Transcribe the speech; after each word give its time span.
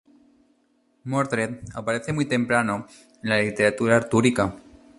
Mordred 1.03 1.59
aparece 1.75 2.11
muy 2.11 2.25
temprano 2.25 2.87
en 3.21 3.29
la 3.29 3.37
literatura 3.39 3.97
artúrica. 3.97 4.55